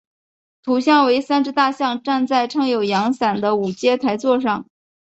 [0.63, 4.65] 图像为三只大象站在撑有阳伞的五阶台座上。